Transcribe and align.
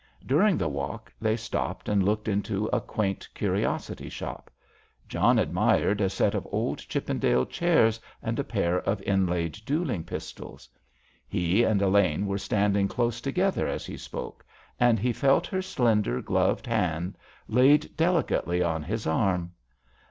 During 0.25 0.57
the 0.57 0.67
walk 0.67 1.13
they 1.21 1.35
stopped 1.37 1.87
and 1.87 2.03
looked 2.03 2.27
into 2.27 2.65
a 2.73 2.81
quaint 2.81 3.29
curiosity 3.35 4.09
shop. 4.09 4.49
John 5.07 5.37
admired 5.37 6.01
a 6.01 6.09
set 6.09 6.33
of 6.33 6.47
old 6.51 6.79
Chippendale 6.79 7.45
chairs 7.45 7.99
and 8.19 8.39
a 8.39 8.43
pair 8.43 8.79
of 8.79 8.99
inlaid 9.03 9.59
duelling 9.63 10.03
pistols. 10.03 10.67
He 11.27 11.63
and 11.63 11.83
Elaine 11.83 12.25
were 12.25 12.39
standing 12.39 12.87
close 12.87 13.21
together 13.21 13.67
as 13.67 13.85
he 13.85 13.95
spoke, 13.95 14.43
and 14.79 14.97
he 14.97 15.13
felt 15.13 15.45
her 15.45 15.61
slender, 15.61 16.19
gloved 16.19 16.65
hand 16.65 17.15
laid 17.47 17.95
delicately 17.95 18.63
on 18.63 18.81
his 18.81 19.05
arm. 19.05 19.51